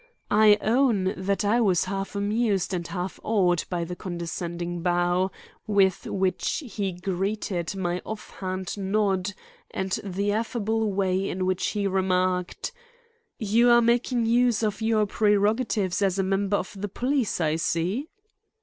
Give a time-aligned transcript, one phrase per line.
[0.31, 5.29] I own that I was half amused and half awed by the condescending bow
[5.67, 9.33] with which he greeted my offhand nod
[9.69, 12.71] and the affable way in which he remarked:
[13.37, 18.09] "You are making use of your prerogatives as a member of the police, I see."